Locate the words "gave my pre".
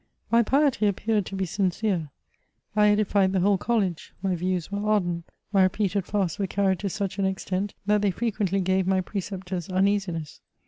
8.61-9.21